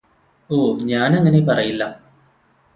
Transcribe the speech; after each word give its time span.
ഓ 0.49 0.57
ഞാനങ്ങനെ 0.83 1.41
പറയില്ല 1.41 1.83